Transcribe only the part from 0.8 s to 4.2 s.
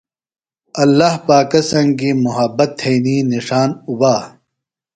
ﷲ پاکہ سنگیۡ محبت تھئینی نِݜان اُبا۔